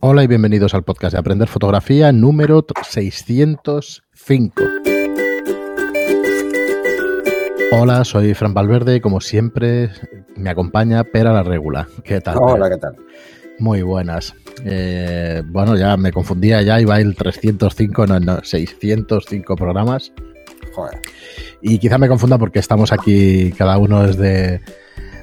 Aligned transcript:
Hola 0.00 0.22
y 0.22 0.28
bienvenidos 0.28 0.74
al 0.74 0.84
podcast 0.84 1.14
de 1.14 1.18
Aprender 1.18 1.48
Fotografía 1.48 2.12
número 2.12 2.64
605. 2.88 4.62
Hola, 7.72 8.04
soy 8.04 8.32
Fran 8.34 8.54
Valverde 8.54 8.94
y 8.94 9.00
como 9.00 9.20
siempre 9.20 9.90
me 10.36 10.50
acompaña 10.50 11.02
Pera 11.02 11.32
la 11.32 11.42
Regula. 11.42 11.88
¿Qué 12.04 12.20
tal? 12.20 12.36
Hola, 12.38 12.70
¿qué 12.70 12.76
tal? 12.76 12.94
Muy 13.58 13.82
buenas. 13.82 14.36
Eh, 14.64 15.42
bueno, 15.46 15.76
ya 15.76 15.96
me 15.96 16.12
confundía 16.12 16.62
ya, 16.62 16.80
iba 16.80 17.00
el 17.00 17.16
305, 17.16 18.06
no, 18.06 18.20
no, 18.20 18.44
605 18.44 19.56
programas. 19.56 20.12
Joder. 20.74 21.00
Y 21.60 21.80
quizá 21.80 21.98
me 21.98 22.06
confunda 22.06 22.38
porque 22.38 22.60
estamos 22.60 22.92
aquí 22.92 23.50
cada 23.58 23.78
uno 23.78 24.06
desde, 24.06 24.60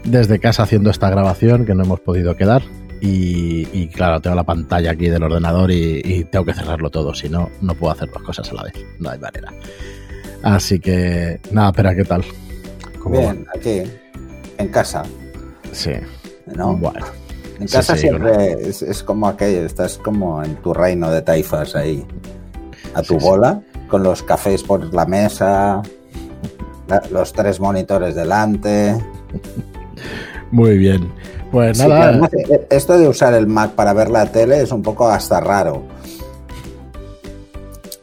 desde 0.03 0.39
casa 0.39 0.63
haciendo 0.63 0.89
esta 0.89 1.09
grabación 1.09 1.65
que 1.65 1.73
no 1.75 1.85
hemos 1.85 2.01
podido 2.01 2.35
quedar. 2.35 2.61
Y, 3.05 3.67
y 3.71 3.87
claro, 3.87 4.19
tengo 4.19 4.35
la 4.35 4.43
pantalla 4.43 4.91
aquí 4.91 5.09
del 5.09 5.21
ordenador 5.21 5.69
y, 5.69 6.01
y 6.03 6.23
tengo 6.23 6.43
que 6.45 6.53
cerrarlo 6.53 6.89
todo, 6.89 7.13
si 7.13 7.29
no, 7.29 7.49
no 7.61 7.75
puedo 7.75 7.93
hacer 7.93 8.09
dos 8.11 8.23
cosas 8.23 8.49
a 8.49 8.53
la 8.55 8.63
vez. 8.63 8.73
No 8.99 9.11
hay 9.11 9.19
manera. 9.19 9.53
Así 10.41 10.79
que, 10.79 11.39
nada, 11.51 11.69
espera, 11.69 11.95
¿qué 11.95 12.03
tal? 12.03 12.23
¿Cómo 13.01 13.19
Bien, 13.19 13.45
aquí, 13.55 13.83
en 14.57 14.67
casa? 14.69 15.03
Sí. 15.71 15.91
¿no? 16.55 16.75
Bueno. 16.77 17.05
En 17.59 17.67
casa 17.67 17.93
sí, 17.95 18.01
siempre 18.01 18.53
es, 18.67 18.81
es 18.81 19.03
como 19.03 19.27
aquello, 19.27 19.65
estás 19.65 19.97
como 19.99 20.43
en 20.43 20.55
tu 20.57 20.73
reino 20.73 21.09
de 21.11 21.21
taifas 21.21 21.75
ahí, 21.75 22.03
a 22.95 23.01
tu 23.03 23.19
Sí, 23.19 23.25
bola, 23.25 23.61
con 23.87 24.01
los 24.03 24.23
cafés 24.23 24.63
por 24.63 24.91
la 24.93 25.05
mesa, 25.05 25.81
la- 26.87 27.03
los 27.11 27.31
tres 27.33 27.59
monitores 27.59 28.15
delante. 28.15 28.95
Muy 30.51 30.77
bien. 30.77 31.11
Pues 31.51 31.77
Sí, 31.77 31.87
nada, 31.87 32.09
además, 32.09 32.33
eh, 32.33 32.64
esto 32.69 32.97
de 32.97 33.07
usar 33.07 33.33
el 33.33 33.47
Mac 33.47 33.71
para 33.71 33.93
ver 33.93 34.09
la 34.09 34.31
tele 34.31 34.61
es 34.61 34.71
un 34.71 34.81
poco 34.81 35.07
hasta 35.07 35.39
raro. 35.39 35.83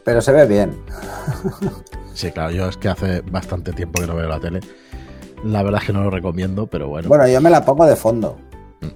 Pero 0.03 0.21
se 0.21 0.31
ve 0.31 0.45
bien. 0.45 0.77
sí, 2.13 2.31
claro, 2.31 2.51
yo 2.51 2.67
es 2.67 2.77
que 2.77 2.89
hace 2.89 3.21
bastante 3.21 3.71
tiempo 3.73 4.01
que 4.01 4.07
no 4.07 4.15
veo 4.15 4.27
la 4.27 4.39
tele. 4.39 4.59
La 5.43 5.63
verdad 5.63 5.81
es 5.81 5.87
que 5.87 5.93
no 5.93 6.03
lo 6.03 6.09
recomiendo, 6.09 6.67
pero 6.67 6.87
bueno. 6.87 7.07
Bueno, 7.09 7.27
yo 7.27 7.41
me 7.41 7.49
la 7.49 7.63
pongo 7.65 7.85
de 7.85 7.95
fondo. 7.95 8.37
Nada, 8.81 8.93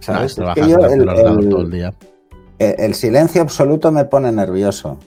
¿Sabes? 0.00 0.30
Es 0.32 0.36
trabajas 0.36 0.64
que 0.64 0.70
yo 0.70 0.76
el- 0.78 1.08
el- 1.08 1.48
todo 1.48 1.62
el 1.62 1.70
día. 1.70 1.94
El 2.58 2.94
silencio 2.94 3.42
absoluto 3.42 3.90
me 3.90 4.04
pone 4.04 4.30
nervioso. 4.30 4.98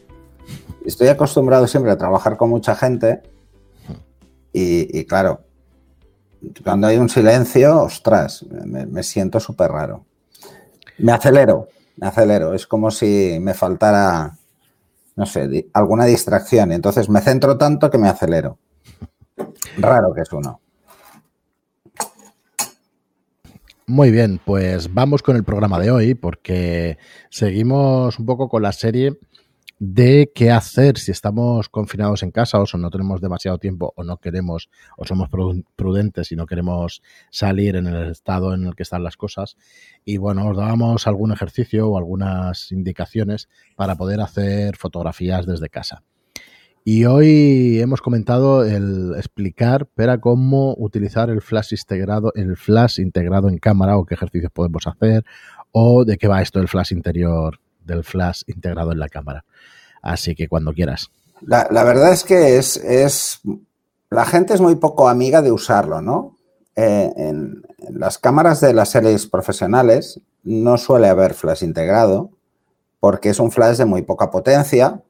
Estoy 0.85 1.07
acostumbrado 1.07 1.67
siempre 1.67 1.91
a 1.91 1.97
trabajar 1.97 2.35
con 2.37 2.49
mucha 2.49 2.75
gente 2.75 3.21
y, 4.53 4.99
y 4.99 5.05
claro, 5.05 5.44
cuando 6.63 6.87
hay 6.87 6.97
un 6.97 7.09
silencio, 7.09 7.81
ostras, 7.83 8.45
me, 8.65 9.03
siento 9.03 9.39
súper 9.39 9.71
raro. 9.71 10.05
Me 10.97 11.11
acelero, 11.11 11.67
me 11.97 12.07
acelero. 12.07 12.53
Es 12.53 12.67
como 12.67 12.91
si 12.91 13.37
me 13.39 13.53
faltara, 13.53 14.37
no 15.15 15.25
sé, 15.25 15.67
alguna 15.73 16.05
distracción. 16.05 16.71
Entonces 16.71 17.09
me 17.09 17.21
centro 17.21 17.57
tanto 17.57 17.89
que 17.89 17.97
me 17.97 18.07
acelero. 18.07 18.57
Raro 19.77 20.13
que 20.13 20.21
es 20.21 20.31
uno. 20.31 20.61
Muy 23.87 24.09
bien, 24.09 24.39
pues 24.43 24.91
vamos 24.93 25.21
con 25.21 25.35
el 25.35 25.43
programa 25.43 25.79
de 25.79 25.91
hoy 25.91 26.15
porque 26.15 26.97
seguimos 27.29 28.17
un 28.17 28.25
poco 28.25 28.49
con 28.49 28.63
la 28.63 28.71
serie 28.71 29.19
de 29.77 30.31
qué 30.33 30.51
hacer 30.51 30.97
si 30.97 31.11
estamos 31.11 31.67
confinados 31.67 32.23
en 32.23 32.31
casa 32.31 32.59
o 32.59 32.65
no 32.77 32.89
tenemos 32.89 33.19
demasiado 33.19 33.57
tiempo 33.57 33.93
o 33.97 34.03
no 34.03 34.17
queremos 34.17 34.69
o 34.97 35.05
somos 35.05 35.29
pru- 35.29 35.65
prudentes 35.75 36.31
y 36.31 36.35
no 36.35 36.45
queremos 36.45 37.01
salir 37.29 37.75
en 37.75 37.87
el 37.87 38.11
estado 38.11 38.53
en 38.53 38.65
el 38.65 38.75
que 38.75 38.83
están 38.83 39.03
las 39.03 39.17
cosas. 39.17 39.57
Y 40.05 40.17
bueno, 40.17 40.47
os 40.47 40.55
dábamos 40.57 41.07
algún 41.07 41.33
ejercicio 41.33 41.89
o 41.89 41.97
algunas 41.97 42.71
indicaciones 42.71 43.49
para 43.75 43.95
poder 43.95 44.21
hacer 44.21 44.77
fotografías 44.77 45.45
desde 45.45 45.69
casa. 45.69 46.03
Y 46.87 47.05
hoy 47.05 47.79
hemos 47.81 47.99
comentado 47.99 48.63
el 48.63 49.15
explicar 49.17 49.87
para 49.87 50.19
cómo 50.19 50.75
utilizar 50.77 51.31
el 51.31 51.41
flash 51.41 51.73
integrado, 51.73 52.31
el 52.35 52.55
flash 52.55 52.99
integrado 52.99 53.49
en 53.49 53.57
cámara 53.57 53.97
o 53.97 54.05
qué 54.05 54.13
ejercicios 54.13 54.51
podemos 54.51 54.85
hacer 54.85 55.25
o 55.71 56.05
de 56.05 56.17
qué 56.17 56.27
va 56.27 56.43
esto 56.43 56.59
del 56.59 56.67
flash 56.67 56.93
interior, 56.93 57.59
del 57.85 58.03
flash 58.03 58.43
integrado 58.47 58.91
en 58.91 58.99
la 58.99 59.09
cámara. 59.09 59.45
Así 60.01 60.35
que 60.35 60.47
cuando 60.47 60.73
quieras. 60.73 61.09
La, 61.41 61.67
verdad 61.83 62.13
es 62.13 62.23
que 62.23 62.57
es, 62.57 62.77
es. 62.77 63.41
La 64.09 64.25
gente 64.25 64.53
es 64.53 64.61
muy 64.61 64.75
poco 64.75 65.09
amiga 65.09 65.41
de 65.41 65.51
usarlo, 65.51 66.01
¿no? 66.01 66.37
Eh, 66.75 67.11
en, 67.15 67.63
en 67.79 67.99
las 67.99 68.17
cámaras 68.17 68.61
de 68.61 68.73
las 68.73 68.89
series 68.89 69.27
profesionales 69.27 70.19
no 70.43 70.77
suele 70.77 71.07
haber 71.07 71.33
flash 71.33 71.63
integrado 71.63 72.31
porque 72.99 73.29
es 73.29 73.39
un 73.39 73.51
flash 73.51 73.77
de 73.77 73.85
muy 73.85 74.01
poca 74.01 74.29
potencia 74.31 75.01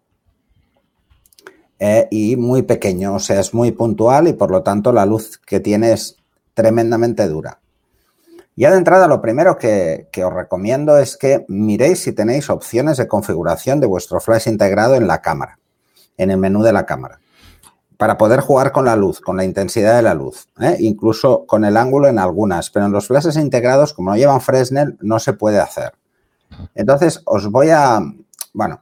eh, 1.79 2.07
y 2.09 2.35
muy 2.35 2.61
pequeño, 2.61 3.15
o 3.15 3.19
sea, 3.19 3.39
es 3.39 3.53
muy 3.53 3.71
puntual 3.71 4.27
y 4.27 4.33
por 4.33 4.49
lo 4.49 4.63
tanto 4.63 4.93
la 4.93 5.05
luz 5.05 5.37
que 5.37 5.59
tiene 5.59 5.91
es 5.91 6.15
tremendamente 6.53 7.27
dura. 7.27 7.59
Ya 8.57 8.71
de 8.71 8.77
entrada, 8.77 9.07
lo 9.07 9.21
primero 9.21 9.57
que, 9.57 10.07
os 10.23 10.33
recomiendo 10.33 10.97
es 10.97 11.17
que 11.17 11.45
miréis 11.49 12.03
si 12.03 12.13
tenéis 12.13 12.49
opciones 12.49 12.95
de 12.97 13.07
configuración 13.07 13.81
de 13.81 13.87
vuestro 13.87 14.21
flash 14.21 14.47
integrado 14.47 14.95
en 14.95 15.07
la 15.07 15.21
cámara, 15.21 15.59
en 16.17 16.31
el 16.31 16.37
menú 16.37 16.63
de 16.63 16.71
la 16.71 16.85
cámara, 16.85 17.19
para 17.97 18.17
poder 18.17 18.39
jugar 18.39 18.71
con 18.71 18.85
la 18.85 18.95
luz, 18.95 19.19
con 19.19 19.35
la 19.35 19.43
intensidad 19.43 19.97
de 19.97 20.03
la 20.03 20.13
luz, 20.13 20.47
¿eh? 20.61 20.77
incluso 20.79 21.45
con 21.45 21.65
el 21.65 21.75
ángulo 21.75 22.07
en 22.07 22.17
algunas, 22.17 22.69
pero 22.69 22.85
en 22.85 22.93
los 22.93 23.07
flashes 23.07 23.35
integrados, 23.35 23.93
como 23.93 24.11
no 24.11 24.17
llevan 24.17 24.39
Fresnel, 24.39 24.97
no 25.01 25.19
se 25.19 25.33
puede 25.33 25.59
hacer. 25.59 25.93
Entonces, 26.75 27.21
os 27.25 27.51
voy 27.51 27.71
a, 27.71 27.99
bueno, 28.53 28.81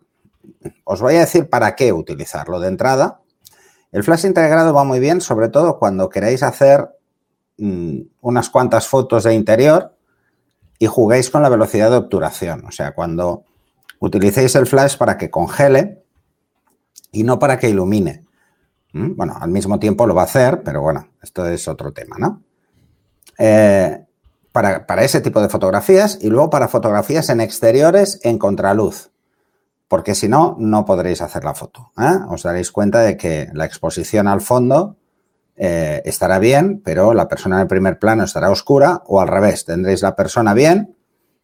os 0.84 1.02
voy 1.02 1.16
a 1.16 1.22
decir 1.22 1.50
para 1.50 1.76
qué 1.76 1.94
utilizarlo 1.94 2.60
de 2.60 2.68
entrada. 2.68 3.22
El 3.92 4.04
flash 4.04 4.26
integrado 4.26 4.72
va 4.72 4.84
muy 4.84 5.00
bien, 5.00 5.20
sobre 5.20 5.50
todo 5.50 5.80
cuando 5.80 6.10
queréis 6.10 6.44
hacer 6.44 6.90
mm, 7.58 8.00
unas 8.22 8.50
cuantas 8.50 8.88
fotos 8.88 9.24
de 9.24 9.34
interior 9.34 9.96
y 10.80 10.88
juguéis 10.88 11.30
con 11.30 11.42
la 11.42 11.50
velocidad 11.50 11.90
de 11.90 11.98
obturación. 11.98 12.66
O 12.66 12.72
sea, 12.72 12.94
cuando 12.94 13.46
utilicéis 14.00 14.56
el 14.56 14.68
flash 14.68 14.98
para 14.98 15.18
que 15.18 15.30
congele 15.30 16.04
y 17.12 17.24
no 17.24 17.40
para 17.40 17.58
que 17.58 17.70
ilumine. 17.70 18.24
¿Mm? 18.94 19.16
Bueno, 19.16 19.38
al 19.40 19.50
mismo 19.50 19.80
tiempo 19.80 20.06
lo 20.06 20.16
va 20.16 20.24
a 20.24 20.26
hacer, 20.26 20.62
pero 20.64 20.82
bueno, 20.82 21.10
esto 21.22 21.48
es 21.48 21.68
otro 21.68 21.94
tema, 21.94 22.18
¿no? 22.20 22.42
Eh, 23.38 24.06
para, 24.52 24.86
para 24.86 25.04
ese 25.04 25.22
tipo 25.22 25.42
de 25.42 25.50
fotografías 25.50 26.20
y 26.22 26.30
luego 26.30 26.50
para 26.50 26.68
fotografías 26.68 27.30
en 27.30 27.42
exteriores 27.42 28.20
en 28.24 28.38
contraluz 28.38 29.10
porque 29.94 30.16
si 30.16 30.28
no, 30.28 30.56
no 30.58 30.86
podréis 30.86 31.22
hacer 31.22 31.44
la 31.44 31.54
foto. 31.54 31.92
¿eh? 32.00 32.18
Os 32.28 32.42
daréis 32.42 32.72
cuenta 32.72 33.02
de 33.02 33.16
que 33.16 33.50
la 33.54 33.66
exposición 33.66 34.28
al 34.28 34.42
fondo 34.42 34.98
eh, 35.56 36.02
estará 36.06 36.40
bien, 36.40 36.82
pero 36.84 37.14
la 37.14 37.28
persona 37.28 37.58
en 37.58 37.62
el 37.64 37.68
primer 37.68 38.00
plano 38.00 38.24
estará 38.24 38.50
oscura 38.50 39.04
o 39.06 39.22
al 39.22 39.28
revés, 39.28 39.66
tendréis 39.66 40.02
la 40.02 40.16
persona 40.16 40.54
bien 40.54 40.96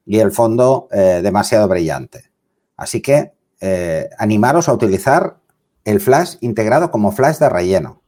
y 0.05 0.19
el 0.19 0.31
fondo 0.31 0.87
eh, 0.91 1.21
demasiado 1.21 1.67
brillante. 1.67 2.31
Así 2.75 3.01
que 3.01 3.33
eh, 3.61 4.09
animaros 4.17 4.67
a 4.67 4.73
utilizar 4.73 5.37
el 5.85 5.99
flash 5.99 6.37
integrado 6.41 6.89
como 6.89 7.11
flash 7.11 7.37
de 7.37 7.49
relleno. 7.49 8.01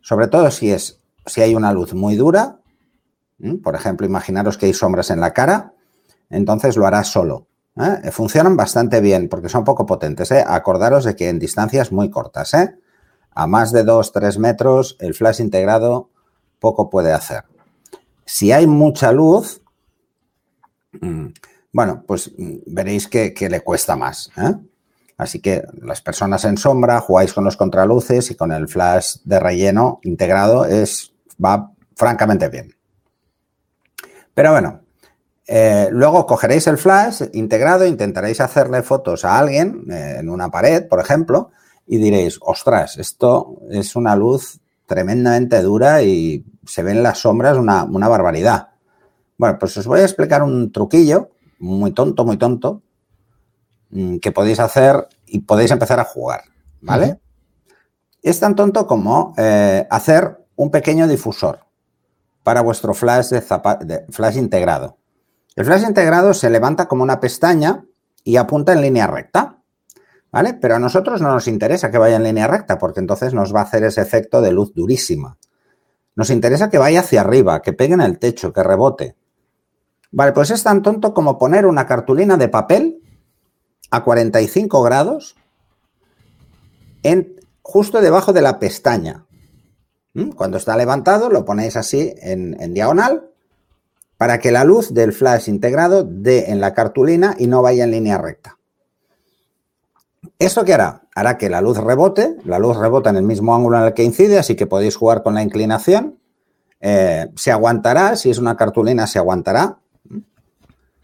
Sobre 0.00 0.28
todo 0.28 0.50
si, 0.50 0.70
es, 0.70 1.00
si 1.26 1.42
hay 1.42 1.54
una 1.54 1.72
luz 1.72 1.92
muy 1.92 2.16
dura, 2.16 2.60
por 3.62 3.74
ejemplo, 3.74 4.06
imaginaros 4.06 4.58
que 4.58 4.66
hay 4.66 4.74
sombras 4.74 5.10
en 5.10 5.20
la 5.20 5.32
cara, 5.32 5.72
entonces 6.28 6.76
lo 6.76 6.86
hará 6.86 7.04
solo. 7.04 7.46
Funcionan 8.12 8.56
bastante 8.56 9.00
bien 9.00 9.28
porque 9.30 9.48
son 9.48 9.64
poco 9.64 9.86
potentes. 9.86 10.30
Acordaros 10.32 11.04
de 11.04 11.16
que 11.16 11.30
en 11.30 11.38
distancias 11.38 11.90
muy 11.90 12.10
cortas, 12.10 12.52
¿eh? 12.52 12.74
A 13.32 13.46
más 13.46 13.72
de 13.72 13.84
2-3 13.84 14.38
metros, 14.38 14.96
el 15.00 15.14
flash 15.14 15.40
integrado 15.40 16.10
poco 16.58 16.90
puede 16.90 17.12
hacer. 17.12 17.44
Si 18.24 18.52
hay 18.52 18.66
mucha 18.66 19.12
luz, 19.12 19.62
mm, 21.00 21.26
bueno, 21.72 22.04
pues 22.06 22.30
mm, 22.36 22.58
veréis 22.66 23.08
que, 23.08 23.34
le 23.50 23.60
cuesta 23.60 23.96
más. 23.96 24.30
¿eh? 24.36 24.54
Así 25.16 25.40
que 25.40 25.64
las 25.82 26.00
personas 26.00 26.44
en 26.44 26.56
sombra 26.56 27.00
jugáis 27.00 27.32
con 27.32 27.44
los 27.44 27.56
contraluces 27.56 28.30
y 28.30 28.36
con 28.36 28.52
el 28.52 28.68
flash 28.68 29.16
de 29.24 29.40
relleno 29.40 30.00
integrado 30.02 30.64
es, 30.64 31.12
va 31.42 31.72
francamente 31.94 32.48
bien. 32.48 32.74
Pero 34.32 34.52
bueno, 34.52 34.80
eh, 35.46 35.88
luego 35.90 36.26
cogeréis 36.26 36.66
el 36.68 36.78
flash 36.78 37.22
integrado, 37.32 37.84
intentaréis 37.84 38.40
hacerle 38.40 38.82
fotos 38.82 39.24
a 39.24 39.38
alguien 39.38 39.84
eh, 39.90 40.16
en 40.20 40.30
una 40.30 40.50
pared, 40.50 40.86
por 40.86 41.00
ejemplo, 41.00 41.50
y 41.92 41.98
diréis, 41.98 42.38
ostras, 42.40 42.98
esto 42.98 43.62
es 43.68 43.96
una 43.96 44.14
luz 44.14 44.60
tremendamente 44.86 45.60
dura 45.60 46.02
y 46.02 46.44
se 46.64 46.84
ven 46.84 47.02
las 47.02 47.18
sombras 47.18 47.58
una, 47.58 47.82
una 47.82 48.06
barbaridad. 48.06 48.68
Bueno, 49.36 49.58
pues 49.58 49.76
os 49.76 49.88
voy 49.88 49.98
a 49.98 50.04
explicar 50.04 50.44
un 50.44 50.70
truquillo 50.70 51.30
muy 51.58 51.90
tonto, 51.90 52.24
muy 52.24 52.36
tonto, 52.36 52.82
mm, 53.90 54.18
que 54.18 54.30
podéis 54.30 54.60
hacer 54.60 55.08
y 55.26 55.40
podéis 55.40 55.72
empezar 55.72 55.98
a 55.98 56.04
jugar, 56.04 56.42
¿vale? 56.80 57.06
Uh 57.06 57.10
-huh. 57.10 57.20
Es 58.22 58.38
tan 58.38 58.54
tonto 58.54 58.86
como 58.86 59.34
eh, 59.36 59.84
hacer 59.90 60.46
un 60.54 60.70
pequeño 60.70 61.08
difusor 61.08 61.66
para 62.44 62.60
vuestro 62.60 62.94
flash, 62.94 63.30
de, 63.30 63.40
de 63.84 64.06
flash 64.12 64.36
integrado. 64.36 64.96
El 65.56 65.64
flash 65.64 65.82
integrado 65.82 66.34
se 66.34 66.50
levanta 66.50 66.86
como 66.86 67.02
una 67.02 67.18
pestaña 67.18 67.84
y 68.22 68.36
apunta 68.36 68.74
en 68.74 68.80
línea 68.80 69.08
recta. 69.08 69.59
¿Vale? 70.32 70.54
Pero 70.54 70.76
a 70.76 70.78
nosotros 70.78 71.20
no 71.20 71.32
nos 71.32 71.48
interesa 71.48 71.90
que 71.90 71.98
vaya 71.98 72.16
en 72.16 72.22
línea 72.22 72.46
recta 72.46 72.78
porque 72.78 73.00
entonces 73.00 73.34
nos 73.34 73.54
va 73.54 73.60
a 73.60 73.64
hacer 73.64 73.82
ese 73.84 74.00
efecto 74.00 74.40
de 74.40 74.52
luz 74.52 74.72
durísima. 74.74 75.38
Nos 76.14 76.30
interesa 76.30 76.70
que 76.70 76.78
vaya 76.78 77.00
hacia 77.00 77.22
arriba, 77.22 77.62
que 77.62 77.72
pegue 77.72 77.94
en 77.94 78.00
el 78.00 78.18
techo, 78.18 78.52
que 78.52 78.62
rebote. 78.62 79.16
Vale, 80.12 80.32
pues 80.32 80.50
es 80.50 80.62
tan 80.62 80.82
tonto 80.82 81.14
como 81.14 81.38
poner 81.38 81.66
una 81.66 81.86
cartulina 81.86 82.36
de 82.36 82.48
papel 82.48 83.02
a 83.90 84.04
45 84.04 84.82
grados 84.82 85.36
en, 87.02 87.40
justo 87.62 88.00
debajo 88.00 88.32
de 88.32 88.42
la 88.42 88.58
pestaña. 88.58 89.26
¿Mm? 90.14 90.30
Cuando 90.30 90.58
está 90.58 90.76
levantado 90.76 91.30
lo 91.30 91.44
ponéis 91.44 91.76
así 91.76 92.14
en, 92.20 92.60
en 92.60 92.74
diagonal 92.74 93.30
para 94.16 94.38
que 94.38 94.52
la 94.52 94.64
luz 94.64 94.92
del 94.92 95.12
flash 95.12 95.48
integrado 95.48 96.04
dé 96.04 96.50
en 96.50 96.60
la 96.60 96.74
cartulina 96.74 97.34
y 97.38 97.46
no 97.46 97.62
vaya 97.62 97.84
en 97.84 97.92
línea 97.92 98.18
recta. 98.18 98.59
¿Esto 100.40 100.64
qué 100.64 100.72
hará? 100.72 101.02
Hará 101.14 101.36
que 101.36 101.50
la 101.50 101.60
luz 101.60 101.76
rebote, 101.76 102.34
la 102.44 102.58
luz 102.58 102.74
rebota 102.78 103.10
en 103.10 103.16
el 103.16 103.24
mismo 103.24 103.54
ángulo 103.54 103.76
en 103.76 103.84
el 103.84 103.92
que 103.92 104.04
incide, 104.04 104.38
así 104.38 104.56
que 104.56 104.66
podéis 104.66 104.96
jugar 104.96 105.22
con 105.22 105.34
la 105.34 105.42
inclinación. 105.42 106.18
Eh, 106.80 107.28
se 107.36 107.52
aguantará, 107.52 108.16
si 108.16 108.30
es 108.30 108.38
una 108.38 108.56
cartulina, 108.56 109.06
se 109.06 109.18
aguantará. 109.18 109.80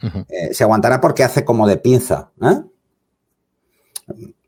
Eh, 0.02 0.54
se 0.54 0.64
aguantará 0.64 1.02
porque 1.02 1.22
hace 1.22 1.44
como 1.44 1.66
de 1.66 1.76
pinza. 1.76 2.30
¿eh? 2.40 2.62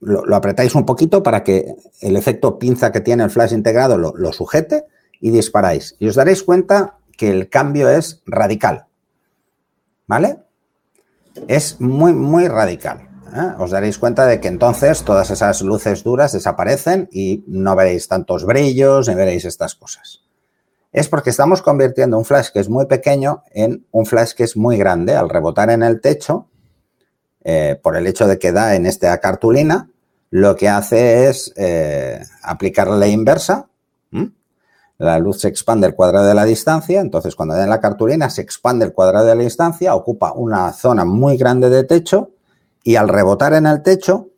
Lo, 0.01 0.35
apretáis 0.35 0.75
un 0.75 0.87
poquito 0.87 1.23
para 1.23 1.45
que 1.45 1.75
el 2.01 2.17
efecto 2.17 2.59
pinza 2.59 2.91
que 2.91 3.03
tiene 3.03 3.25
el 3.25 3.31
flash 3.31 3.53
integrado 3.53 3.99
lo, 3.99 4.15
lo 4.17 4.33
sujete 4.33 4.87
y 5.21 5.29
disparáis. 5.29 5.97
Y 5.99 6.09
os 6.09 6.15
daréis 6.15 6.43
cuenta 6.43 6.97
que 7.19 7.29
el 7.29 7.51
cambio 7.51 7.91
es 7.91 8.23
radical. 8.25 8.87
¿Vale? 10.07 10.39
Es 11.47 11.79
muy, 11.79 12.15
muy 12.15 12.49
radical. 12.49 13.08
¿Eh? 13.35 13.55
os 13.59 13.71
daréis 13.71 13.99
cuenta 13.99 14.27
de 14.27 14.41
que 14.41 14.49
entonces 14.49 15.03
todas 15.03 15.31
esas 15.31 15.63
luces 15.63 16.03
duras 16.03 16.33
desaparecen 16.33 17.09
y 17.13 17.45
no 17.47 17.77
veréis 17.77 18.09
tantos 18.09 18.45
brillos 18.45 19.09
ni 19.09 19.15
veréis 19.15 19.45
estas 19.45 19.75
cosas. 19.75 20.23
Es 20.93 21.09
porque 21.09 21.31
estamos 21.31 21.63
convirtiendo 21.63 22.19
un 22.19 22.25
flash 22.25 22.49
que 22.49 22.61
es 22.61 22.69
muy 22.69 22.87
pequeño 22.87 23.43
en 23.53 23.87
un 23.91 24.07
flash 24.07 24.33
que 24.33 24.45
es 24.45 24.57
muy 24.57 24.79
grande. 24.79 25.15
Al 25.15 25.29
rebotar 25.29 25.71
en 25.71 25.83
el 25.83 26.01
techo, 26.01 26.49
eh, 27.45 27.79
por 27.83 27.97
el 27.97 28.07
hecho 28.07 28.27
de 28.27 28.39
que 28.39 28.53
da 28.53 28.75
en 28.75 28.87
esta 28.87 29.19
cartulina, 29.19 29.91
lo 30.31 30.57
que 30.57 30.69
hace 30.69 31.29
es 31.29 31.53
eh, 31.57 32.23
aplicar 32.43 32.89
la 32.89 33.07
inversa. 33.07 33.67
La 35.01 35.21
luz 35.21 35.43
se 35.43 35.49
expande 35.49 35.87
el 35.87 35.95
cuadrado 35.95 36.27
de 36.27 36.35
la 36.35 36.45
distancia, 36.45 37.01
entonces 37.01 37.37
cuando 37.37 37.55
da 37.55 37.63
en 37.63 37.71
la 37.71 37.81
cartulina 37.81 38.31
se 38.31 38.43
expande 38.43 38.85
el 38.85 38.93
cuadrado 38.93 39.27
de 39.27 39.37
la 39.37 39.45
distancia, 39.45 39.95
ocupa 39.95 40.33
una 40.33 40.73
zona 40.73 41.05
muy 41.05 41.37
grande 41.37 41.71
de 41.71 41.85
techo 41.85 42.33
y 42.89 42.97
al 42.97 43.11
rebotar 43.11 43.53
en 43.53 43.67
el 43.67 43.83
techo 43.83 44.31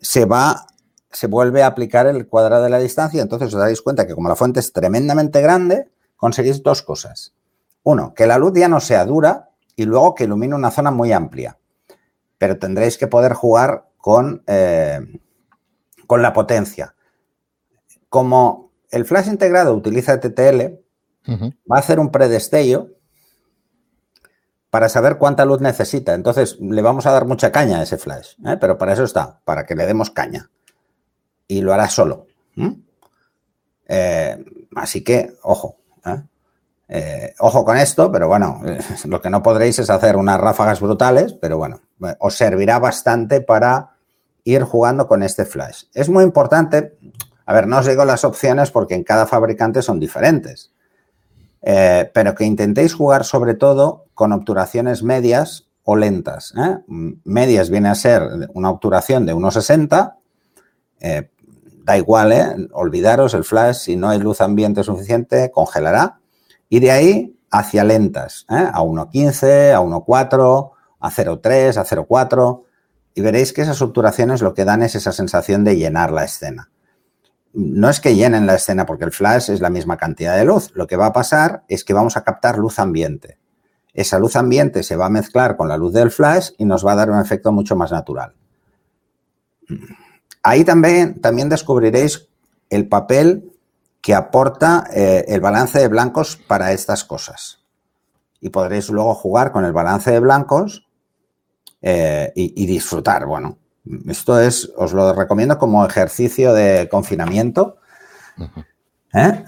se 0.00 0.24
va, 0.24 0.66
se 1.12 1.28
vuelve 1.28 1.62
a 1.62 1.68
aplicar 1.68 2.08
el 2.08 2.26
cuadrado 2.26 2.64
de 2.64 2.68
la 2.68 2.80
distancia. 2.80 3.22
Entonces 3.22 3.54
os 3.54 3.60
daréis 3.60 3.80
cuenta 3.80 4.08
que 4.08 4.16
como 4.16 4.28
la 4.28 4.34
fuente 4.34 4.58
es 4.58 4.72
tremendamente 4.72 5.40
grande, 5.40 5.88
conseguís 6.16 6.64
dos 6.64 6.82
cosas. 6.82 7.32
Uno, 7.84 8.12
que 8.12 8.26
la 8.26 8.38
luz 8.38 8.54
ya 8.56 8.66
no 8.66 8.80
sea 8.80 9.04
dura 9.04 9.50
y 9.76 9.84
luego 9.84 10.16
que 10.16 10.24
ilumine 10.24 10.56
una 10.56 10.72
zona 10.72 10.90
muy 10.90 11.12
amplia. 11.12 11.60
Pero 12.38 12.58
tendréis 12.58 12.98
que 12.98 13.06
poder 13.06 13.34
jugar 13.34 13.88
con, 13.98 14.42
eh, 14.48 14.98
con 16.08 16.22
la 16.22 16.32
potencia. 16.32 16.96
Como 18.08 18.72
el 18.90 19.04
flash 19.04 19.28
integrado 19.28 19.74
utiliza 19.74 20.18
TTL, 20.18 20.76
va 21.70 21.76
a 21.76 21.78
hacer 21.78 22.00
un 22.00 22.10
predestello 22.10 22.88
para 24.72 24.88
saber 24.88 25.18
cuánta 25.18 25.44
luz 25.44 25.60
necesita. 25.60 26.14
Entonces, 26.14 26.56
le 26.58 26.80
vamos 26.80 27.04
a 27.04 27.12
dar 27.12 27.26
mucha 27.26 27.52
caña 27.52 27.80
a 27.80 27.82
ese 27.82 27.98
flash, 27.98 28.36
¿eh? 28.46 28.56
pero 28.58 28.78
para 28.78 28.94
eso 28.94 29.04
está, 29.04 29.38
para 29.44 29.66
que 29.66 29.74
le 29.74 29.84
demos 29.84 30.08
caña. 30.08 30.48
Y 31.46 31.60
lo 31.60 31.74
hará 31.74 31.90
solo. 31.90 32.26
Eh, 33.86 34.44
así 34.74 35.04
que, 35.04 35.34
ojo. 35.42 35.76
¿eh? 36.88 37.34
ojo 37.40 37.66
con 37.66 37.76
esto, 37.76 38.10
pero 38.10 38.28
bueno, 38.28 38.62
lo 39.04 39.20
que 39.20 39.28
no 39.28 39.42
podréis 39.42 39.78
es 39.78 39.90
hacer 39.90 40.16
unas 40.16 40.40
ráfagas 40.40 40.80
brutales, 40.80 41.34
pero 41.34 41.58
bueno, 41.58 41.82
os 42.18 42.34
servirá 42.34 42.78
bastante 42.78 43.42
para 43.42 43.90
ir 44.42 44.62
jugando 44.62 45.06
con 45.06 45.22
este 45.22 45.44
flash. 45.44 45.84
Es 45.92 46.08
muy 46.08 46.24
importante, 46.24 46.96
a 47.44 47.52
ver, 47.52 47.66
no 47.66 47.80
os 47.80 47.86
digo 47.86 48.06
las 48.06 48.24
opciones 48.24 48.70
porque 48.70 48.94
en 48.94 49.04
cada 49.04 49.26
fabricante 49.26 49.82
son 49.82 50.00
diferentes. 50.00 50.71
Eh, 51.62 52.10
pero 52.12 52.34
que 52.34 52.44
intentéis 52.44 52.92
jugar 52.92 53.24
sobre 53.24 53.54
todo 53.54 54.06
con 54.14 54.32
obturaciones 54.32 55.02
medias 55.02 55.68
o 55.84 55.96
lentas. 55.96 56.52
¿eh? 56.56 56.78
Medias 57.24 57.70
viene 57.70 57.88
a 57.88 57.94
ser 57.94 58.22
una 58.52 58.70
obturación 58.70 59.26
de 59.26 59.34
1,60. 59.34 60.16
Eh, 61.00 61.30
da 61.84 61.96
igual, 61.96 62.68
olvidaros 62.72 63.34
el 63.34 63.44
flash, 63.44 63.76
si 63.76 63.96
no 63.96 64.08
hay 64.08 64.18
luz 64.18 64.40
ambiente 64.40 64.82
suficiente, 64.82 65.50
congelará. 65.50 66.20
Y 66.68 66.80
de 66.80 66.90
ahí 66.90 67.38
hacia 67.50 67.84
lentas, 67.84 68.44
a 68.48 68.80
1,15, 68.82 69.72
a 69.72 69.80
1,4, 69.80 70.70
a 71.00 71.10
0,3, 71.10 71.76
a 71.76 71.84
0,4. 71.84 72.62
Y 73.14 73.20
veréis 73.20 73.52
que 73.52 73.62
esas 73.62 73.82
obturaciones 73.82 74.40
lo 74.40 74.54
que 74.54 74.64
dan 74.64 74.82
es 74.82 74.94
esa 74.94 75.12
sensación 75.12 75.64
de 75.64 75.76
llenar 75.76 76.12
la 76.12 76.24
escena 76.24 76.70
no 77.54 77.90
es 77.90 78.00
que 78.00 78.14
llenen 78.14 78.46
la 78.46 78.54
escena 78.54 78.86
porque 78.86 79.04
el 79.04 79.12
flash 79.12 79.50
es 79.50 79.60
la 79.60 79.70
misma 79.70 79.96
cantidad 79.96 80.36
de 80.36 80.44
luz. 80.44 80.70
Lo 80.74 80.86
que 80.86 80.96
va 80.96 81.06
a 81.06 81.12
pasar 81.12 81.64
es 81.68 81.84
que 81.84 81.92
vamos 81.92 82.16
a 82.16 82.24
captar 82.24 82.58
luz 82.58 82.78
ambiente. 82.78 83.38
Esa 83.92 84.18
luz 84.18 84.36
ambiente 84.36 84.82
se 84.82 84.96
va 84.96 85.06
a 85.06 85.10
mezclar 85.10 85.56
con 85.56 85.68
la 85.68 85.76
luz 85.76 85.92
del 85.92 86.10
flash 86.10 86.50
y 86.56 86.64
nos 86.64 86.86
va 86.86 86.92
a 86.92 86.96
dar 86.96 87.10
un 87.10 87.20
efecto 87.20 87.52
mucho 87.52 87.76
más 87.76 87.92
natural. 87.92 88.34
Ahí 90.42 90.64
también, 90.64 91.20
también 91.20 91.50
descubriréis 91.50 92.28
el 92.70 92.88
papel 92.88 93.52
que 94.00 94.14
aporta 94.14 94.84
eh, 94.92 95.26
el 95.28 95.40
balance 95.40 95.78
de 95.78 95.88
blancos 95.88 96.36
para 96.36 96.72
estas 96.72 97.04
cosas. 97.04 97.60
Y 98.40 98.48
podréis 98.48 98.88
luego 98.88 99.14
jugar 99.14 99.52
con 99.52 99.64
el 99.64 99.72
balance 99.72 100.10
de 100.10 100.18
blancos 100.20 100.88
eh, 101.82 102.32
y 102.34 102.66
disfrutar. 102.66 103.26
Bueno, 103.26 103.58
esto 104.08 104.40
es, 104.40 104.72
os 104.76 104.92
lo 104.92 105.12
recomiendo 105.12 105.58
como 105.58 105.84
ejercicio 105.84 106.54
de 106.54 106.88
confinamiento, 106.90 107.78
¿eh? 109.12 109.44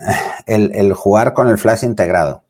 el, 0.46 0.92
jugar 0.94 1.34
con 1.34 1.48
el 1.48 1.58
flash 1.58 1.84
integrado. 1.84 2.42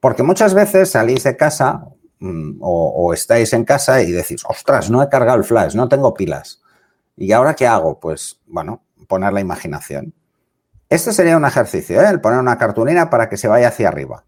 Porque 0.00 0.22
muchas 0.22 0.54
veces 0.54 0.90
salís 0.90 1.24
de 1.24 1.36
casa 1.36 1.88
mm, 2.20 2.58
o, 2.60 3.12
estáis 3.12 3.52
en 3.52 3.64
casa 3.64 4.02
y 4.02 4.12
decís, 4.12 4.44
ostras, 4.48 4.90
no 4.90 5.02
he 5.02 5.08
cargado 5.08 5.38
el 5.38 5.44
flash, 5.44 5.74
no 5.74 5.88
tengo 5.88 6.14
pilas. 6.14 6.62
¿Y 7.16 7.32
ahora 7.32 7.54
qué 7.54 7.66
hago? 7.66 7.98
Pues, 7.98 8.40
bueno, 8.46 8.82
poner 9.08 9.32
la 9.32 9.40
imaginación. 9.40 10.14
Este 10.88 11.12
sería 11.12 11.36
un 11.36 11.44
ejercicio, 11.44 12.00
¿eh? 12.00 12.08
el 12.08 12.20
poner 12.20 12.38
una 12.38 12.58
cartulina 12.58 13.10
para 13.10 13.28
que 13.28 13.36
se 13.36 13.48
vaya 13.48 13.68
hacia 13.68 13.88
arriba. 13.88 14.24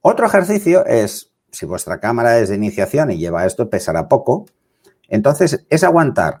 Otro 0.00 0.26
ejercicio 0.26 0.84
es, 0.86 1.30
si 1.52 1.66
vuestra 1.66 2.00
cámara 2.00 2.38
es 2.38 2.48
de 2.48 2.56
iniciación 2.56 3.12
y 3.12 3.18
lleva 3.18 3.46
esto, 3.46 3.70
pesará 3.70 4.08
poco, 4.08 4.46
entonces, 5.12 5.66
es 5.68 5.84
aguantar 5.84 6.40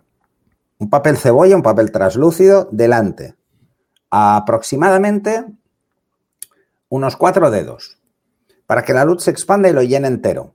un 0.78 0.88
papel 0.88 1.18
cebolla, 1.18 1.54
un 1.54 1.62
papel 1.62 1.92
translúcido 1.92 2.70
delante, 2.72 3.36
aproximadamente 4.10 5.44
unos 6.88 7.16
cuatro 7.16 7.50
dedos, 7.50 7.98
para 8.66 8.82
que 8.82 8.94
la 8.94 9.04
luz 9.04 9.24
se 9.24 9.30
expanda 9.30 9.68
y 9.68 9.74
lo 9.74 9.82
llene 9.82 10.08
entero. 10.08 10.54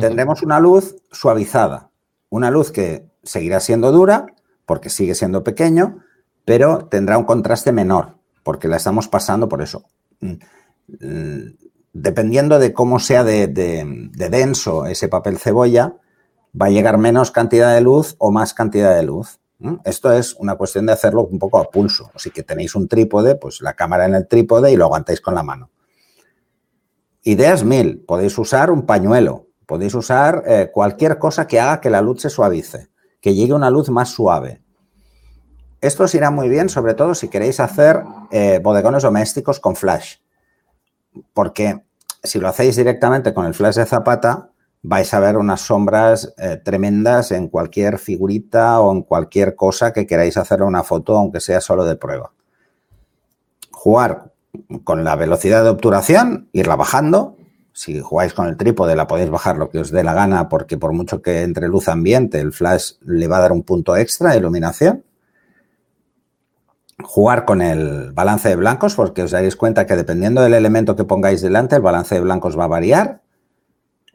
Tendremos 0.00 0.42
una 0.42 0.58
luz 0.58 0.96
suavizada, 1.12 1.90
una 2.28 2.50
luz 2.50 2.72
que 2.72 3.06
seguirá 3.22 3.60
siendo 3.60 3.92
dura, 3.92 4.26
porque 4.66 4.90
sigue 4.90 5.14
siendo 5.14 5.44
pequeño, 5.44 6.02
pero 6.44 6.86
tendrá 6.86 7.16
un 7.18 7.24
contraste 7.24 7.70
menor, 7.70 8.16
porque 8.42 8.66
la 8.66 8.78
estamos 8.78 9.06
pasando 9.06 9.48
por 9.48 9.62
eso. 9.62 9.84
Mm, 10.18 10.32
mm, 10.88 11.56
dependiendo 11.92 12.58
de 12.58 12.72
cómo 12.72 12.98
sea 12.98 13.22
de 13.22 13.46
denso 14.12 14.86
ese 14.86 15.06
papel 15.06 15.38
cebolla, 15.38 15.94
va 16.60 16.66
a 16.66 16.70
llegar 16.70 16.98
menos 16.98 17.30
cantidad 17.30 17.74
de 17.74 17.80
luz 17.80 18.14
o 18.18 18.30
más 18.30 18.54
cantidad 18.54 18.94
de 18.94 19.02
luz. 19.02 19.40
Esto 19.84 20.12
es 20.12 20.34
una 20.34 20.56
cuestión 20.56 20.84
de 20.86 20.92
hacerlo 20.92 21.24
un 21.24 21.38
poco 21.38 21.58
a 21.58 21.70
pulso. 21.70 22.10
Así 22.14 22.30
que 22.30 22.42
tenéis 22.42 22.74
un 22.74 22.86
trípode, 22.86 23.36
pues 23.36 23.62
la 23.62 23.72
cámara 23.74 24.04
en 24.04 24.14
el 24.14 24.28
trípode 24.28 24.70
y 24.70 24.76
lo 24.76 24.84
aguantáis 24.84 25.20
con 25.20 25.34
la 25.34 25.42
mano. 25.42 25.70
Ideas 27.22 27.64
mil. 27.64 28.00
Podéis 28.00 28.36
usar 28.36 28.70
un 28.70 28.84
pañuelo. 28.84 29.46
Podéis 29.66 29.94
usar 29.94 30.42
eh, 30.46 30.70
cualquier 30.70 31.18
cosa 31.18 31.46
que 31.46 31.60
haga 31.60 31.80
que 31.80 31.88
la 31.88 32.02
luz 32.02 32.20
se 32.20 32.28
suavice, 32.28 32.88
que 33.20 33.34
llegue 33.34 33.54
una 33.54 33.70
luz 33.70 33.88
más 33.88 34.10
suave. 34.10 34.60
Esto 35.80 36.04
os 36.04 36.14
irá 36.14 36.30
muy 36.30 36.48
bien, 36.48 36.68
sobre 36.68 36.94
todo 36.94 37.14
si 37.14 37.28
queréis 37.28 37.60
hacer 37.60 38.02
eh, 38.30 38.60
bodegones 38.62 39.02
domésticos 39.02 39.60
con 39.60 39.76
flash. 39.76 40.16
Porque 41.32 41.82
si 42.22 42.38
lo 42.38 42.48
hacéis 42.48 42.76
directamente 42.76 43.32
con 43.32 43.46
el 43.46 43.54
flash 43.54 43.76
de 43.76 43.86
zapata, 43.86 44.50
vais 44.86 45.14
a 45.14 45.18
ver 45.18 45.38
unas 45.38 45.62
sombras 45.62 46.34
eh, 46.36 46.60
tremendas 46.62 47.32
en 47.32 47.48
cualquier 47.48 47.98
figurita 47.98 48.80
o 48.80 48.92
en 48.92 49.00
cualquier 49.00 49.56
cosa 49.56 49.94
que 49.94 50.06
queráis 50.06 50.36
hacer 50.36 50.62
una 50.62 50.84
foto, 50.84 51.16
aunque 51.16 51.40
sea 51.40 51.62
solo 51.62 51.86
de 51.86 51.96
prueba. 51.96 52.32
Jugar 53.70 54.32
con 54.84 55.02
la 55.02 55.16
velocidad 55.16 55.64
de 55.64 55.70
obturación, 55.70 56.50
irla 56.52 56.76
bajando, 56.76 57.38
si 57.72 57.98
jugáis 57.98 58.34
con 58.34 58.46
el 58.46 58.58
trípode 58.58 58.94
la 58.94 59.06
podéis 59.06 59.30
bajar 59.30 59.56
lo 59.56 59.70
que 59.70 59.78
os 59.78 59.90
dé 59.90 60.04
la 60.04 60.12
gana 60.12 60.50
porque 60.50 60.76
por 60.76 60.92
mucho 60.92 61.22
que 61.22 61.42
entre 61.42 61.66
luz 61.66 61.88
ambiente 61.88 62.38
el 62.38 62.52
flash 62.52 62.92
le 63.00 63.26
va 63.26 63.38
a 63.38 63.40
dar 63.40 63.52
un 63.52 63.62
punto 63.62 63.96
extra 63.96 64.32
de 64.32 64.38
iluminación. 64.38 65.02
Jugar 67.02 67.46
con 67.46 67.62
el 67.62 68.12
balance 68.12 68.50
de 68.50 68.56
blancos 68.56 68.94
porque 68.94 69.22
os 69.22 69.30
daréis 69.30 69.56
cuenta 69.56 69.86
que 69.86 69.96
dependiendo 69.96 70.42
del 70.42 70.54
elemento 70.54 70.94
que 70.94 71.04
pongáis 71.04 71.40
delante 71.40 71.76
el 71.76 71.82
balance 71.82 72.14
de 72.14 72.20
blancos 72.20 72.56
va 72.56 72.64
a 72.64 72.68
variar 72.68 73.23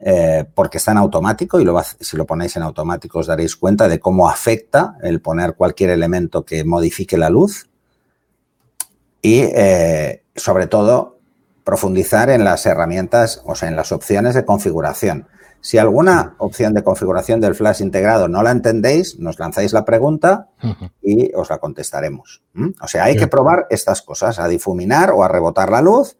eh, 0.02 0.46
porque 0.54 0.78
está 0.78 0.92
en 0.92 0.98
automático 0.98 1.60
y 1.60 1.64
lo 1.64 1.78
si 1.82 2.16
lo 2.16 2.24
ponéis 2.24 2.56
en 2.56 2.62
automático 2.62 3.18
os 3.18 3.26
daréis 3.26 3.54
cuenta 3.54 3.86
de 3.86 4.00
cómo 4.00 4.30
afecta 4.30 4.96
el 5.02 5.20
poner 5.20 5.54
cualquier 5.54 5.90
elemento 5.90 6.44
que 6.44 6.64
modifique 6.64 7.18
la 7.18 7.28
luz. 7.28 7.68
Y 9.20 9.40
eh, 9.40 10.24
sobre 10.34 10.66
todo 10.66 11.18
profundizar 11.64 12.30
en 12.30 12.44
las 12.44 12.64
herramientas, 12.64 13.42
o 13.44 13.54
sea, 13.54 13.68
en 13.68 13.76
las 13.76 13.92
opciones 13.92 14.34
de 14.34 14.46
configuración. 14.46 15.28
Si 15.60 15.76
alguna 15.76 16.34
opción 16.38 16.72
de 16.72 16.82
configuración 16.82 17.42
del 17.42 17.54
flash 17.54 17.82
integrado 17.82 18.28
no 18.28 18.42
la 18.42 18.50
entendéis, 18.50 19.18
nos 19.18 19.38
lanzáis 19.38 19.74
la 19.74 19.84
pregunta 19.84 20.48
y 21.02 21.34
os 21.34 21.50
la 21.50 21.58
contestaremos. 21.58 22.42
O 22.80 22.88
sea, 22.88 23.04
hay 23.04 23.16
que 23.16 23.26
probar 23.26 23.66
estas 23.68 24.00
cosas, 24.00 24.38
a 24.38 24.48
difuminar 24.48 25.10
o 25.10 25.22
a 25.22 25.28
rebotar 25.28 25.70
la 25.70 25.82
luz 25.82 26.16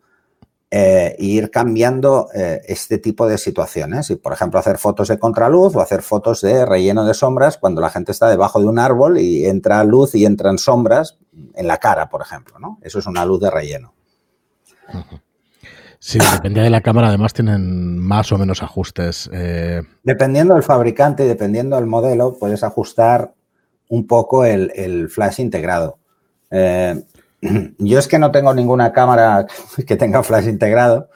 e 0.71 1.17
ir 1.19 1.51
cambiando 1.51 2.29
eh, 2.33 2.61
este 2.67 2.99
tipo 2.99 3.27
de 3.27 3.39
situaciones. 3.39 4.11
Y, 4.11 4.17
por 4.17 4.33
ejemplo, 4.33 4.61
hacer 4.61 4.79
fotos 4.79 5.09
de 5.09 5.19
contraluz 5.19 5.75
o 5.75 5.81
hacer 5.81 6.03
fotos 6.03 6.41
de 6.43 6.65
relleno 6.65 7.05
de 7.05 7.15
sombras 7.15 7.59
cuando 7.59 7.81
la 7.81 7.91
gente 7.91 8.13
está 8.13 8.29
debajo 8.29 8.61
de 8.61 8.67
un 8.67 8.79
árbol 8.79 9.19
y 9.19 9.47
entra 9.47 9.83
luz 9.83 10.15
y 10.15 10.25
entran 10.25 10.59
sombras 10.59 11.19
en 11.55 11.67
la 11.67 11.79
cara, 11.79 12.09
por 12.09 12.23
ejemplo. 12.23 12.59
¿no? 12.59 12.79
Eso 12.83 13.01
es 13.01 13.07
una 13.07 13.25
luz 13.25 13.41
de 13.41 13.51
relleno. 13.51 13.95
Sí, 16.03 16.19
depende 16.33 16.63
de 16.63 16.71
la 16.71 16.81
cámara, 16.81 17.09
además 17.09 17.35
tienen 17.35 17.99
más 17.99 18.33
o 18.33 18.39
menos 18.39 18.63
ajustes. 18.63 19.29
Eh. 19.35 19.83
Dependiendo 20.03 20.55
del 20.55 20.63
fabricante 20.63 21.27
y 21.27 21.29
dependiendo 21.29 21.77
del 21.77 21.85
modelo, 21.85 22.39
puedes 22.41 22.65
ajustar 22.65 23.35
un 23.91 24.07
poco 24.07 24.47
el, 24.47 25.11
flash 25.11 25.41
integrado. 25.41 25.99
Eh, 26.51 27.05
yo 27.79 27.99
es 27.99 28.09
que 28.09 28.19
no 28.19 28.31
tengo 28.31 28.55
ninguna 28.55 28.93
cámara 28.93 29.47
que 29.87 29.97
tenga 29.97 30.23
flash 30.23 30.49
integrado 30.49 31.11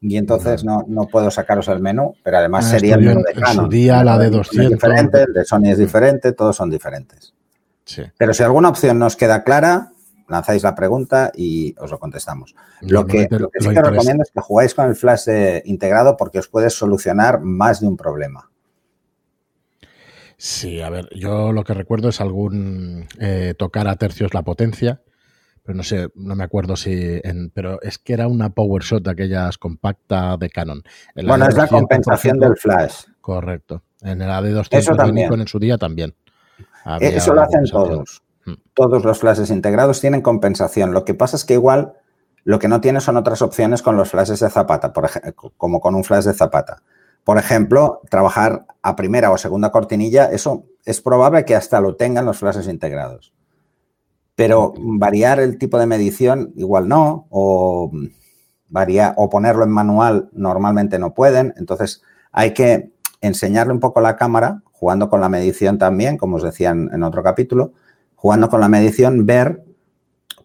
y 0.00 0.16
entonces 0.16 0.64
no, 0.64 0.84
puedo 1.10 1.30
sacaros 1.30 1.68
el 1.68 1.80
menú, 1.80 2.14
pero 2.22 2.38
además 2.38 2.66
ah, 2.66 2.70
sería 2.70 2.94
el 2.96 3.02
menú 3.02 3.22
de 3.22 3.32
Canon. 3.32 3.64
su 3.64 3.70
día 3.70 4.04
la 4.04 4.18
de 4.18 4.30
200. 4.30 4.64
Es 4.64 4.70
diferente, 4.70 5.22
el 5.22 5.32
de 5.32 5.44
Sony 5.44 5.70
es 5.70 5.78
diferente, 5.78 6.32
todos 6.32 6.54
son 6.54 6.70
diferentes. 6.70 7.34
Sí. 7.84 8.02
Pero 8.16 8.34
si 8.34 8.42
alguna 8.42 8.68
opción 8.68 8.98
nos 8.98 9.16
queda 9.16 9.42
clara, 9.42 9.92
lanzáis 10.28 10.62
la 10.62 10.74
pregunta 10.74 11.32
y 11.34 11.74
os 11.78 11.90
lo 11.90 11.98
contestamos. 11.98 12.54
Lo 12.82 13.06
que, 13.06 13.28
sí 13.58 13.68
que 13.70 13.82
recomiendo 13.82 14.22
es 14.22 14.30
que 14.30 14.40
jugáis 14.40 14.74
con 14.74 14.86
el 14.88 14.96
flash 14.96 15.28
eh, 15.28 15.62
integrado 15.64 16.16
porque 16.16 16.38
os 16.38 16.48
puede 16.48 16.70
solucionar 16.70 17.40
más 17.40 17.80
de 17.80 17.86
un 17.86 17.96
problema. 17.96 18.50
Sí, 20.36 20.82
a 20.82 20.90
ver, 20.90 21.08
yo 21.14 21.52
lo 21.52 21.64
que 21.64 21.72
recuerdo 21.72 22.10
es 22.10 22.20
algún 22.20 23.06
eh, 23.18 23.54
tocar 23.56 23.88
a 23.88 23.96
tercios 23.96 24.34
la 24.34 24.42
potencia, 24.42 25.00
pero 25.66 25.76
no 25.76 25.82
sé, 25.82 26.08
no 26.14 26.36
me 26.36 26.44
acuerdo 26.44 26.76
si, 26.76 27.20
en, 27.24 27.50
pero 27.50 27.82
es 27.82 27.98
que 27.98 28.12
era 28.12 28.28
una 28.28 28.50
power 28.50 28.84
shot 28.84 29.02
de 29.02 29.10
aquellas 29.10 29.58
compacta 29.58 30.36
de 30.36 30.48
Canon. 30.48 30.84
bueno, 31.26 31.48
es 31.48 31.56
la 31.56 31.66
compensación 31.66 32.38
del 32.38 32.56
flash. 32.56 33.04
Correcto. 33.20 33.82
En 34.00 34.22
el 34.22 34.30
AD200 34.30 35.40
en 35.40 35.48
su 35.48 35.58
día 35.58 35.76
también. 35.76 36.14
Eso 37.00 37.34
lo 37.34 37.42
hacen 37.42 37.64
todos. 37.64 38.22
Todos 38.74 39.04
los 39.04 39.18
flashes 39.18 39.50
integrados 39.50 40.00
tienen 40.00 40.22
compensación. 40.22 40.92
Lo 40.92 41.04
que 41.04 41.14
pasa 41.14 41.36
es 41.36 41.44
que 41.44 41.54
igual 41.54 41.94
lo 42.44 42.60
que 42.60 42.68
no 42.68 42.80
tiene 42.80 43.00
son 43.00 43.16
otras 43.16 43.42
opciones 43.42 43.82
con 43.82 43.96
los 43.96 44.10
flashes 44.10 44.38
de 44.38 44.48
zapata, 44.48 44.92
por 44.92 45.06
ejemplo, 45.06 45.52
como 45.56 45.80
con 45.80 45.96
un 45.96 46.04
flash 46.04 46.26
de 46.26 46.32
zapata. 46.32 46.82
Por 47.24 47.38
ejemplo, 47.38 48.02
trabajar 48.08 48.66
a 48.82 48.94
primera 48.94 49.32
o 49.32 49.36
segunda 49.36 49.72
cortinilla, 49.72 50.26
eso 50.26 50.66
es 50.84 51.00
probable 51.00 51.44
que 51.44 51.56
hasta 51.56 51.80
lo 51.80 51.96
tengan 51.96 52.24
los 52.24 52.38
flashes 52.38 52.68
integrados. 52.68 53.32
Pero 54.36 54.74
variar 54.76 55.40
el 55.40 55.58
tipo 55.58 55.78
de 55.78 55.86
medición 55.86 56.52
igual 56.56 56.88
no, 56.88 57.26
o, 57.30 57.90
variar, 58.68 59.14
o 59.16 59.28
ponerlo 59.28 59.64
en 59.64 59.70
manual 59.70 60.28
normalmente 60.32 60.98
no 60.98 61.14
pueden. 61.14 61.54
Entonces 61.56 62.02
hay 62.30 62.54
que 62.54 62.92
enseñarle 63.20 63.72
un 63.72 63.80
poco 63.80 63.98
a 63.98 64.02
la 64.02 64.16
cámara, 64.16 64.62
jugando 64.70 65.10
con 65.10 65.20
la 65.20 65.28
medición 65.28 65.78
también, 65.78 66.18
como 66.18 66.36
os 66.36 66.42
decía 66.42 66.70
en 66.70 67.02
otro 67.02 67.22
capítulo, 67.22 67.72
jugando 68.14 68.48
con 68.48 68.60
la 68.60 68.68
medición, 68.68 69.26
ver 69.26 69.64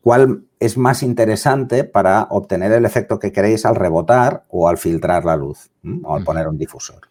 cuál 0.02 0.46
es 0.60 0.78
más 0.78 1.04
interesante 1.04 1.84
para 1.84 2.28
obtener 2.30 2.72
el 2.72 2.86
efecto 2.86 3.20
que 3.20 3.32
queréis 3.32 3.66
al 3.66 3.76
rebotar 3.76 4.46
o 4.50 4.68
al 4.68 4.78
filtrar 4.78 5.26
la 5.26 5.36
luz 5.36 5.72
o 6.04 6.16
al 6.16 6.24
poner 6.24 6.48
un 6.48 6.58
difusor. 6.58 7.11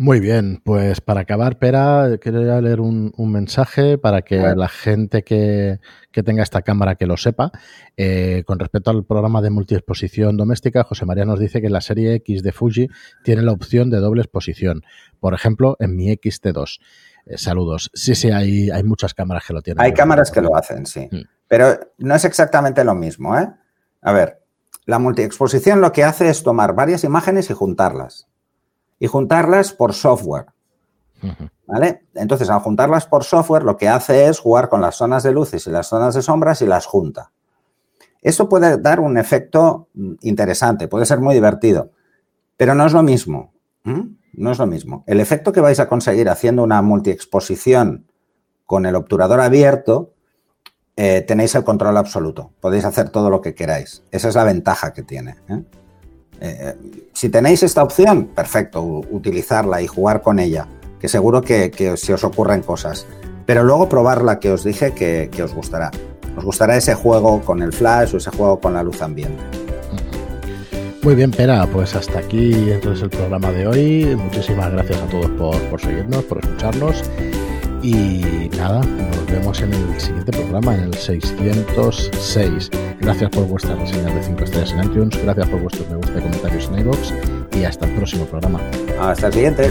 Muy 0.00 0.20
bien, 0.20 0.62
pues 0.64 1.00
para 1.00 1.22
acabar, 1.22 1.58
Pera, 1.58 2.18
quería 2.20 2.60
leer 2.60 2.80
un, 2.80 3.12
mensaje 3.18 3.98
para 3.98 4.22
que 4.22 4.38
la 4.38 4.68
gente 4.68 5.24
que, 5.24 5.80
tenga 6.24 6.44
esta 6.44 6.62
cámara 6.62 6.94
que 6.94 7.06
lo 7.06 7.16
sepa. 7.16 7.50
Eh, 7.96 8.44
con 8.46 8.60
respecto 8.60 8.92
al 8.92 9.04
programa 9.04 9.42
de 9.42 9.50
multiexposición 9.50 10.36
doméstica, 10.36 10.84
José 10.84 11.04
María 11.04 11.24
nos 11.24 11.40
dice 11.40 11.60
que 11.60 11.68
la 11.68 11.80
serie 11.80 12.14
X 12.14 12.44
de 12.44 12.52
Fuji 12.52 12.88
tiene 13.24 13.42
la 13.42 13.50
opción 13.50 13.90
de 13.90 13.98
doble 13.98 14.22
exposición. 14.22 14.84
Por 15.18 15.34
ejemplo, 15.34 15.76
en 15.80 15.96
mi 15.96 16.12
XT2. 16.12 16.78
Eh, 17.26 17.36
saludos. 17.36 17.90
Sí, 17.92 18.14
sí, 18.14 18.30
hay, 18.30 18.70
hay 18.70 18.84
muchas 18.84 19.14
cámaras 19.14 19.44
que 19.48 19.52
lo 19.52 19.62
tienen. 19.62 19.82
Hay 19.82 19.92
cámaras 19.94 20.30
que 20.30 20.40
lo 20.40 20.54
hacen, 20.54 20.86
sí. 20.86 21.08
Mm. 21.10 21.22
Pero 21.48 21.76
no 21.98 22.14
es 22.14 22.24
exactamente 22.24 22.84
lo 22.84 22.94
mismo, 22.94 23.36
¿eh? 23.36 23.48
A 24.02 24.12
ver, 24.12 24.44
la 24.86 25.00
multiexposición 25.00 25.80
lo 25.80 25.90
que 25.90 26.04
hace 26.04 26.28
es 26.28 26.44
tomar 26.44 26.76
varias 26.76 27.02
imágenes 27.02 27.50
y 27.50 27.54
juntarlas. 27.54 28.27
Y 28.98 29.06
juntarlas 29.06 29.72
por 29.72 29.94
software. 29.94 30.46
¿Vale? 31.66 32.06
Entonces, 32.14 32.48
al 32.48 32.60
juntarlas 32.60 33.06
por 33.06 33.24
software, 33.24 33.64
lo 33.64 33.76
que 33.76 33.88
hace 33.88 34.26
es 34.26 34.38
jugar 34.38 34.68
con 34.68 34.80
las 34.80 34.96
zonas 34.96 35.22
de 35.22 35.32
luces 35.32 35.66
y 35.66 35.70
las 35.70 35.88
zonas 35.88 36.14
de 36.14 36.22
sombras 36.22 36.62
y 36.62 36.66
las 36.66 36.86
junta. 36.86 37.32
Eso 38.22 38.48
puede 38.48 38.78
dar 38.78 39.00
un 39.00 39.18
efecto 39.18 39.88
mm, 39.94 40.14
interesante, 40.22 40.88
puede 40.88 41.06
ser 41.06 41.20
muy 41.20 41.34
divertido, 41.34 41.90
pero 42.56 42.74
no 42.74 42.86
es 42.86 42.92
lo 42.92 43.02
mismo 43.02 43.52
no 44.38 44.52
es 44.52 44.58
lo 44.58 44.66
mismo. 44.66 45.04
El 45.06 45.20
efecto 45.20 45.52
que 45.52 45.60
vais 45.60 45.80
a 45.80 45.88
conseguir 45.88 46.28
haciendo 46.28 46.62
una 46.62 46.80
multiexposición 46.82 48.06
con 48.66 48.86
el 48.86 48.94
obturador 48.94 49.40
abierto, 49.40 50.14
eh, 50.96 51.22
tenéis 51.22 51.54
el 51.54 51.64
control 51.64 51.96
absoluto. 51.96 52.52
Podéis 52.60 52.84
hacer 52.84 53.10
todo 53.10 53.30
lo 53.30 53.40
que 53.40 53.54
queráis. 53.54 54.02
Esa 54.10 54.28
es 54.28 54.34
la 54.34 54.44
ventaja 54.44 54.92
que 54.92 55.02
tiene. 55.02 55.36
¿eh? 55.48 55.62
Eh, 56.40 56.74
si 57.12 57.28
tenéis 57.28 57.62
esta 57.62 57.82
opción, 57.82 58.26
perfecto, 58.26 58.82
utilizarla 58.82 59.82
y 59.82 59.86
jugar 59.86 60.22
con 60.22 60.38
ella, 60.38 60.66
que 61.00 61.08
seguro 61.08 61.42
que, 61.42 61.94
se 61.96 62.14
os 62.14 62.24
ocurren 62.24 62.62
cosas. 62.62 63.06
Pero 63.46 63.64
luego 63.64 63.88
probar 63.88 64.22
la 64.22 64.38
que 64.38 64.52
os 64.52 64.62
dije 64.64 64.92
que 64.92 65.42
os 65.42 65.54
gustará. 65.54 65.90
Os 66.36 66.44
gustará 66.44 66.76
ese 66.76 66.94
juego 66.94 67.40
con 67.40 67.62
el 67.62 67.72
flash 67.72 68.14
o 68.14 68.18
ese 68.18 68.30
juego 68.30 68.60
con 68.60 68.74
la 68.74 68.82
luz 68.82 69.02
ambiente. 69.02 69.42
Muy 71.02 71.14
bien, 71.14 71.30
Pera, 71.30 71.66
pues 71.66 71.96
hasta 71.96 72.18
aquí 72.18 72.70
entonces 72.70 73.02
el 73.02 73.10
programa 73.10 73.50
de 73.50 73.66
hoy. 73.66 74.16
Muchísimas 74.16 74.70
gracias 74.70 75.00
a 75.00 75.06
todos 75.06 75.30
por, 75.70 75.80
seguirnos, 75.80 76.24
por 76.24 76.38
escucharnos. 76.38 77.02
Y 77.82 78.50
nada, 78.56 78.80
nos 78.80 79.26
vemos 79.26 79.60
en 79.62 79.72
el 79.72 80.00
siguiente 80.00 80.32
programa, 80.32 80.74
en 80.74 80.80
el 80.80 80.94
606. 80.94 82.70
Gracias 83.08 83.30
por 83.30 83.46
vuestras 83.46 83.78
reseñas 83.78 84.14
de 84.14 84.22
5 84.22 84.44
estrellas 84.44 84.72
en 84.72 84.84
iTunes, 84.84 85.22
gracias 85.22 85.48
por 85.48 85.60
vuestros 85.62 85.88
me 85.88 85.96
gusta 85.96 86.18
y 86.18 86.20
comentarios 86.20 86.68
en 86.68 86.78
iVoox 86.80 87.12
y 87.58 87.64
hasta 87.64 87.86
el 87.86 87.94
próximo 87.94 88.26
programa. 88.26 88.60
Hasta 89.00 89.28
el 89.28 89.32
siguiente. 89.32 89.70